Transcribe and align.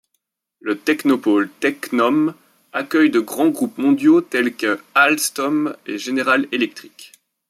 Le 0.61 0.79
Technopôle 0.79 1.47
Techn'hom 1.59 2.33
accueille 2.73 3.11
de 3.11 3.19
grands 3.19 3.49
groupes 3.49 3.77
mondiaux 3.77 4.19
tels 4.21 4.55
qu'Alstom 4.55 5.75
et 5.85 5.99
General 5.99 6.47
Electric. 6.51 7.11